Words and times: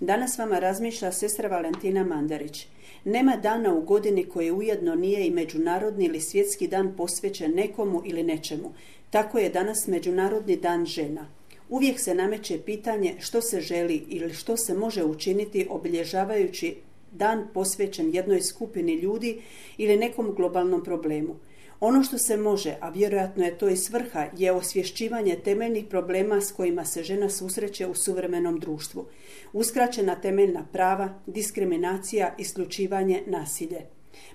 Danas 0.00 0.38
vama 0.38 0.58
razmišlja 0.58 1.12
sestra 1.12 1.48
Valentina 1.48 2.04
Mandarić. 2.04 2.66
Nema 3.04 3.36
dana 3.36 3.74
u 3.74 3.80
godini 3.80 4.24
koje 4.24 4.52
ujedno 4.52 4.94
nije 4.94 5.26
i 5.26 5.30
međunarodni 5.30 6.04
ili 6.04 6.20
svjetski 6.20 6.68
dan 6.68 6.96
posvećen 6.96 7.54
nekomu 7.54 8.02
ili 8.04 8.22
nečemu. 8.22 8.72
Tako 9.10 9.38
je 9.38 9.48
danas 9.48 9.86
Međunarodni 9.86 10.56
dan 10.56 10.86
žena. 10.86 11.26
Uvijek 11.68 12.00
se 12.00 12.14
nameće 12.14 12.58
pitanje 12.58 13.14
što 13.20 13.40
se 13.40 13.60
želi 13.60 14.04
ili 14.08 14.34
što 14.34 14.56
se 14.56 14.74
može 14.74 15.04
učiniti 15.04 15.66
obilježavajući 15.70 16.76
dan 17.12 17.48
posvećen 17.54 18.14
jednoj 18.14 18.40
skupini 18.40 18.94
ljudi 18.94 19.40
ili 19.78 19.96
nekom 19.96 20.34
globalnom 20.34 20.84
problemu. 20.84 21.36
Ono 21.80 22.02
što 22.02 22.18
se 22.18 22.36
može, 22.36 22.76
a 22.80 22.90
vjerojatno 22.90 23.44
je 23.44 23.58
to 23.58 23.68
i 23.68 23.76
svrha, 23.76 24.26
je 24.36 24.52
osvješćivanje 24.52 25.36
temeljnih 25.44 25.84
problema 25.84 26.40
s 26.40 26.52
kojima 26.52 26.84
se 26.84 27.02
žena 27.02 27.30
susreće 27.30 27.86
u 27.86 27.94
suvremenom 27.94 28.60
društvu. 28.60 29.06
Uskraćena 29.52 30.14
temeljna 30.14 30.66
prava, 30.72 31.20
diskriminacija, 31.26 32.34
isključivanje, 32.38 33.22
nasilje. 33.26 33.80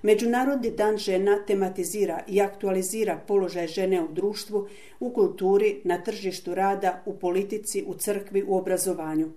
Međunarodni 0.01 0.71
dan 0.71 0.97
žena 0.97 1.45
tematizira 1.47 2.23
i 2.27 2.41
aktualizira 2.41 3.19
položaj 3.27 3.67
žene 3.67 4.01
u 4.01 4.07
društvu, 4.13 4.67
u 4.99 5.13
kulturi, 5.13 5.81
na 5.83 6.03
tržištu 6.03 6.55
rada, 6.55 7.03
u 7.05 7.19
politici, 7.19 7.83
u 7.87 7.93
crkvi, 7.93 8.43
u 8.47 8.57
obrazovanju. 8.57 9.31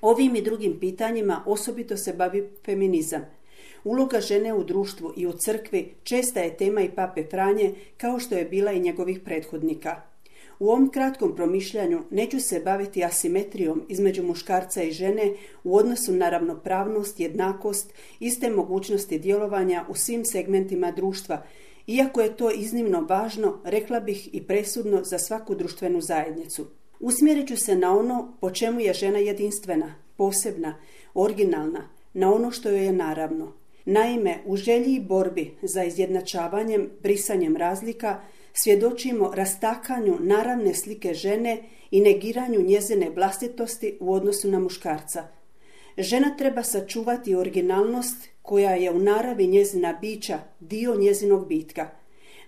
Ovim 0.00 0.36
i 0.36 0.42
drugim 0.42 0.80
pitanjima 0.80 1.42
osobito 1.46 1.96
se 1.96 2.12
bavi 2.12 2.50
feminizam– 2.64 3.24
Uloga 3.84 4.20
žene 4.20 4.54
u 4.54 4.64
društvu 4.64 5.12
i 5.16 5.26
u 5.26 5.32
crkvi 5.32 5.94
česta 6.02 6.40
je 6.40 6.56
tema 6.56 6.80
i 6.80 6.90
pape 6.90 7.24
Franje, 7.30 7.74
kao 7.96 8.18
što 8.18 8.34
je 8.34 8.44
bila 8.44 8.72
i 8.72 8.80
njegovih 8.80 9.20
prethodnika. 9.20 10.02
U 10.58 10.68
ovom 10.68 10.90
kratkom 10.90 11.36
promišljanju 11.36 12.02
neću 12.10 12.40
se 12.40 12.60
baviti 12.60 13.04
asimetrijom 13.04 13.82
između 13.88 14.22
muškarca 14.22 14.82
i 14.82 14.92
žene 14.92 15.32
u 15.64 15.76
odnosu 15.76 16.12
na 16.12 16.30
ravnopravnost, 16.30 17.20
jednakost, 17.20 17.92
iste 18.20 18.50
mogućnosti 18.50 19.18
djelovanja 19.18 19.84
u 19.88 19.94
svim 19.94 20.24
segmentima 20.24 20.90
društva, 20.92 21.42
iako 21.86 22.20
je 22.20 22.36
to 22.36 22.50
iznimno 22.50 23.06
važno, 23.08 23.58
rekla 23.64 24.00
bih 24.00 24.28
i 24.32 24.42
presudno 24.42 25.04
za 25.04 25.18
svaku 25.18 25.54
društvenu 25.54 26.00
zajednicu. 26.00 26.66
Usmjerit 27.00 27.48
ću 27.48 27.56
se 27.56 27.74
na 27.76 27.98
ono 27.98 28.36
po 28.40 28.50
čemu 28.50 28.80
je 28.80 28.92
žena 28.92 29.18
jedinstvena, 29.18 29.94
posebna, 30.16 30.74
originalna, 31.14 31.88
na 32.12 32.34
ono 32.34 32.50
što 32.50 32.68
joj 32.68 32.84
je 32.84 32.92
naravno. 32.92 33.52
Naime, 33.84 34.38
u 34.46 34.56
želji 34.56 34.94
i 34.94 35.00
borbi 35.00 35.54
za 35.62 35.84
izjednačavanjem, 35.84 36.90
brisanjem 37.02 37.56
razlika, 37.56 38.20
svjedočimo 38.52 39.32
rastakanju 39.34 40.16
naravne 40.20 40.74
slike 40.74 41.14
žene 41.14 41.62
i 41.90 42.00
negiranju 42.00 42.62
njezine 42.62 43.10
vlastitosti 43.10 43.96
u 44.00 44.12
odnosu 44.12 44.50
na 44.50 44.58
muškarca. 44.58 45.24
Žena 45.98 46.36
treba 46.36 46.62
sačuvati 46.62 47.34
originalnost 47.34 48.28
koja 48.42 48.70
je 48.70 48.90
u 48.90 48.98
naravi 48.98 49.46
njezina 49.46 49.98
bića 50.00 50.38
dio 50.60 50.96
njezinog 50.96 51.48
bitka. 51.48 51.88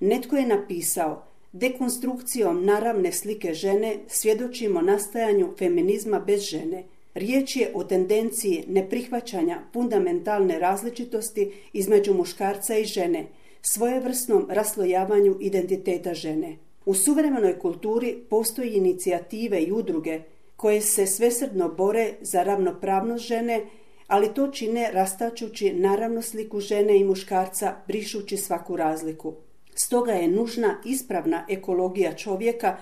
Netko 0.01 0.37
je 0.37 0.47
napisao, 0.47 1.27
dekonstrukcijom 1.53 2.65
naravne 2.65 3.13
slike 3.13 3.55
žene 3.55 3.97
svjedočimo 4.07 4.83
nastajanju 4.83 5.55
feminizma 5.59 6.21
bez 6.21 6.43
žene– 6.43 6.85
Riječ 7.15 7.57
je 7.57 7.71
o 7.75 7.85
tendenciji 7.85 8.65
neprihvaćanja 8.69 9.59
fundamentalne 9.73 10.59
različitosti 10.59 11.53
između 11.73 12.15
muškarca 12.15 12.77
i 12.77 12.85
žene, 12.85 13.27
svojevrsnom 13.63 14.47
raslojavanju 14.51 15.37
identiteta 15.41 16.15
žene. 16.15 16.57
U 16.87 16.95
suvremenoj 16.95 17.59
kulturi 17.59 18.25
postoji 18.31 18.71
inicijative 18.71 19.63
i 19.63 19.73
udruge 19.73 20.21
koje 20.57 20.81
se 20.81 21.07
svesrdno 21.07 21.69
bore 21.69 22.15
za 22.21 22.43
ravnopravnost 22.43 23.25
žene, 23.25 23.67
ali 24.07 24.35
to 24.35 24.49
čine 24.49 24.91
rastačući 24.93 25.73
naravno 25.73 26.23
sliku 26.23 26.61
žene 26.61 26.99
i 26.99 27.05
muškarca, 27.05 27.75
brišući 27.87 28.37
svaku 28.37 28.77
razliku. 28.77 29.35
Stoga 29.75 30.13
je 30.13 30.29
nužna 30.29 30.77
ispravna 30.85 31.47
ekologija 31.49 32.17
čovjeka, 32.17 32.77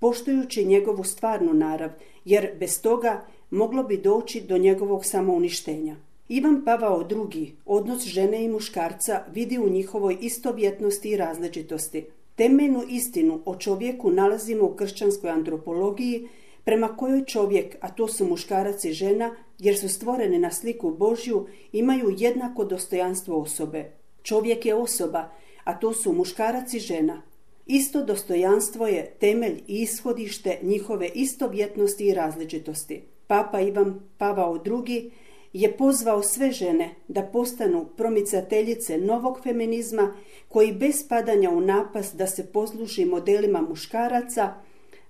poštujući 0.00 0.64
njegovu 0.64 1.04
stvarnu 1.04 1.54
narav, 1.54 1.90
jer 2.24 2.50
bez 2.60 2.82
toga 2.82 3.26
moglo 3.50 3.82
bi 3.82 3.96
doći 3.96 4.40
do 4.40 4.58
njegovog 4.58 5.04
samouništenja. 5.04 5.96
Ivan 6.28 6.64
Pavao 6.64 7.08
II. 7.34 7.52
odnos 7.66 8.04
žene 8.04 8.44
i 8.44 8.48
muškarca 8.48 9.24
vidi 9.32 9.58
u 9.58 9.68
njihovoj 9.68 10.16
istovjetnosti 10.20 11.10
i 11.10 11.16
različitosti. 11.16 12.04
Temeljnu 12.34 12.82
istinu 12.88 13.40
o 13.44 13.56
čovjeku 13.56 14.10
nalazimo 14.10 14.64
u 14.64 14.74
kršćanskoj 14.74 15.30
antropologiji, 15.30 16.28
prema 16.64 16.96
kojoj 16.96 17.24
čovjek, 17.24 17.76
a 17.80 17.90
to 17.90 18.08
su 18.08 18.26
muškarac 18.26 18.84
i 18.84 18.92
žena, 18.92 19.36
jer 19.58 19.78
su 19.78 19.88
stvoreni 19.88 20.38
na 20.38 20.50
sliku 20.50 20.90
Božju, 20.90 21.46
imaju 21.72 22.14
jednako 22.18 22.64
dostojanstvo 22.64 23.40
osobe. 23.40 23.92
Čovjek 24.22 24.66
je 24.66 24.74
osoba, 24.74 25.30
a 25.64 25.78
to 25.78 25.92
su 25.92 26.12
muškarac 26.12 26.74
i 26.74 26.78
žena. 26.78 27.22
Isto 27.66 28.04
dostojanstvo 28.04 28.86
je 28.86 29.14
temelj 29.20 29.62
i 29.66 29.82
ishodište 29.82 30.58
njihove 30.62 31.08
istovjetnosti 31.14 32.06
i 32.06 32.14
različitosti. 32.14 33.02
Papa 33.26 33.60
Ivan 33.60 34.00
Pavao 34.18 34.62
II. 34.66 35.10
je 35.52 35.76
pozvao 35.76 36.22
sve 36.22 36.52
žene 36.52 36.94
da 37.08 37.22
postanu 37.22 37.86
promicateljice 37.96 38.98
novog 38.98 39.40
feminizma 39.42 40.14
koji 40.48 40.72
bez 40.72 41.08
padanja 41.08 41.50
u 41.50 41.60
napas 41.60 42.14
da 42.14 42.26
se 42.26 42.46
posluži 42.46 43.04
modelima 43.04 43.60
muškaraca 43.60 44.54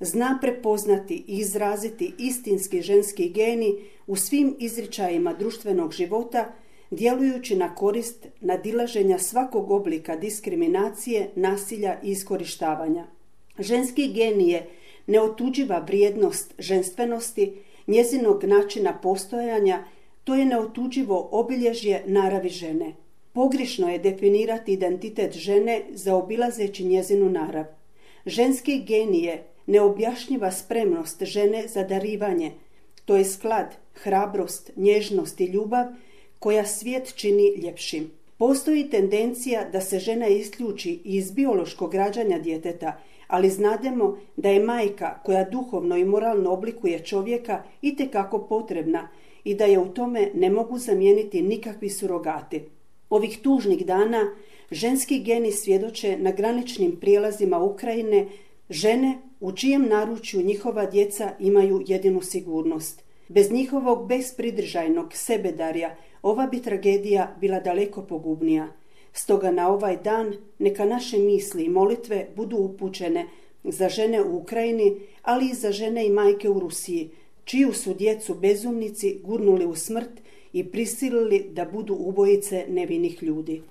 zna 0.01 0.39
prepoznati 0.41 1.25
i 1.27 1.39
izraziti 1.39 2.13
istinski 2.19 2.83
ženski 2.83 3.29
geni 3.29 3.75
u 4.07 4.17
svim 4.17 4.57
izričajima 4.59 5.33
društvenog 5.33 5.93
života 5.93 6.53
djelujući 6.91 7.57
na 7.57 7.75
korist 7.75 8.27
nadilaženja 8.41 9.19
svakog 9.19 9.71
oblika 9.71 10.17
diskriminacije, 10.17 11.31
nasilja 11.35 11.97
i 12.03 12.11
iskorištavanja. 12.11 13.07
Ženski 13.59 14.13
gen 14.13 14.41
je 14.41 14.67
neotuđiva 15.07 15.79
vrijednost 15.79 16.55
ženstvenosti 16.59 17.53
njezinog 17.87 18.45
načina 18.45 18.99
postojanja, 19.03 19.85
to 20.25 20.35
je 20.35 20.45
neotuđivo 20.45 21.29
obilježje 21.33 22.03
naravi 22.07 22.49
žene. 22.49 22.93
Pogrišno 23.33 23.89
je 23.89 23.99
definirati 23.99 24.73
identitet 24.73 25.33
žene 25.33 25.83
zaobilazeći 25.91 26.85
njezinu 26.85 27.31
narav. 27.31 27.65
Ženski 28.27 28.83
genije 28.83 29.45
neobjašnjiva 29.67 30.51
spremnost 30.51 31.23
žene 31.23 31.69
za 31.69 31.83
darivanje, 31.83 32.53
to 33.05 33.17
je 33.17 33.25
sklad, 33.25 33.77
hrabrost, 33.95 34.71
nježnost 34.77 35.41
i 35.41 35.45
ljubav 35.45 35.87
koja 36.39 36.67
svijet 36.67 37.15
čini 37.17 37.55
ljepšim. 37.63 38.11
Postoji 38.39 38.91
tendencija 38.91 39.65
da 39.73 39.81
se 39.81 39.99
žena 39.99 40.27
isključi 40.27 41.01
iz 41.05 41.31
biološkog 41.31 41.95
rađanja 41.95 42.39
djeteta 42.39 43.01
ali 43.27 43.51
znademo 43.51 44.19
da 44.37 44.49
je 44.49 44.61
majka 44.61 45.19
koja 45.25 45.45
duhovno 45.45 45.97
i 45.97 46.05
moralno 46.05 46.53
oblikuje 46.53 47.05
čovjeka 47.05 47.63
itekako 47.83 48.39
potrebna 48.39 49.09
i 49.45 49.55
da 49.55 49.65
je 49.65 49.79
u 49.79 49.89
tome 49.89 50.31
ne 50.35 50.51
mogu 50.51 50.79
zamijeniti 50.79 51.43
nikakvi 51.43 51.91
surogati. 51.91 52.63
Ovih 53.11 53.39
tužnih 53.43 53.87
dana 53.87 54.35
ženski 54.71 55.19
geni 55.19 55.53
svjedoče 55.53 56.17
na 56.19 56.33
graničnim 56.33 56.97
prijelazima 57.01 57.59
Ukrajine 57.59 58.27
žene 58.71 59.19
u 59.41 59.53
čijem 59.53 59.89
naručju 59.89 60.43
njihova 60.43 60.87
djeca 60.87 61.31
imaju 61.39 61.83
jedinu 61.87 62.21
sigurnost. 62.21 63.03
Bez 63.29 63.51
njihovog 63.51 64.09
bespridržajnog 64.09 65.13
sebedarja 65.13 65.97
ova 66.23 66.47
bi 66.47 66.63
tragedija 66.63 67.35
bila 67.41 67.61
daleko 67.61 68.03
pogubnija. 68.03 68.69
Stoga 69.19 69.51
na 69.51 69.69
ovaj 69.69 69.97
dan 69.97 70.35
neka 70.59 70.85
naše 70.85 71.19
misli 71.19 71.65
i 71.65 71.69
molitve 71.69 72.29
budu 72.37 72.57
upućene 72.57 73.27
za 73.65 73.89
žene 73.89 74.23
u 74.23 74.37
Ukrajini, 74.37 75.01
ali 75.23 75.51
i 75.51 75.55
za 75.55 75.73
žene 75.73 76.07
i 76.07 76.11
majke 76.11 76.51
u 76.51 76.61
Rusiji, 76.61 77.11
čiju 77.45 77.73
su 77.73 77.95
djecu 77.95 78.35
bezumnici 78.35 79.21
gurnuli 79.25 79.67
u 79.67 79.75
smrt 79.75 80.21
i 80.53 80.65
prisilili 80.65 81.47
da 81.53 81.65
budu 81.65 81.95
ubojice 81.95 82.65
nevinih 82.69 83.23
ljudi. 83.23 83.63